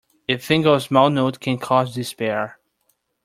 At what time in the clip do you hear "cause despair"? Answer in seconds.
1.59-2.57